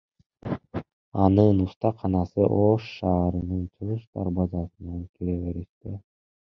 [1.23, 5.91] Анын устаканасы Ош шаарынын чыгыш дарбазасынан кире бериште.